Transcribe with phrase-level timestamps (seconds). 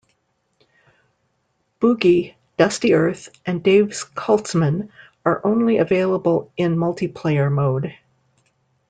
[1.79, 4.89] Boogie, Dusty Earth, and Dave's Cultsmen
[5.23, 7.95] are only available in multiplayer mode.